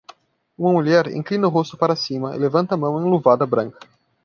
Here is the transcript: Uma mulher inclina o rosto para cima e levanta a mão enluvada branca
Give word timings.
Uma 0.57 0.71
mulher 0.73 1.05
inclina 1.15 1.45
o 1.47 1.51
rosto 1.51 1.77
para 1.77 1.95
cima 1.95 2.35
e 2.35 2.39
levanta 2.39 2.73
a 2.73 2.77
mão 2.79 2.99
enluvada 2.99 3.45
branca 3.45 3.77